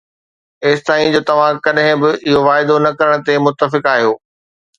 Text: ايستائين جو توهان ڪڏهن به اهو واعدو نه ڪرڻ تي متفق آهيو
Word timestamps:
ايستائين 0.69 1.11
جو 1.15 1.19
توهان 1.31 1.59
ڪڏهن 1.67 2.01
به 2.05 2.11
اهو 2.33 2.41
واعدو 2.47 2.79
نه 2.87 2.95
ڪرڻ 3.03 3.23
تي 3.29 3.37
متفق 3.49 3.93
آهيو 3.95 4.17